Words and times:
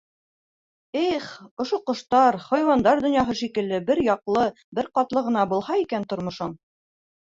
Их, 1.01 1.27
ошо 1.65 1.79
ҡоштар, 1.91 2.39
хайуандар 2.47 3.05
донъяһы 3.07 3.37
шикелле 3.45 3.83
бер 3.93 4.05
яҡлы, 4.11 4.51
бер 4.81 4.93
ҡатлы 4.99 5.29
ғына 5.31 5.49
булһа 5.57 5.83
икән 5.89 6.13
тормошоң... 6.13 6.63